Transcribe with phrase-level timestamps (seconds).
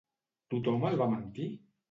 [0.53, 1.49] Tothom el va mentir?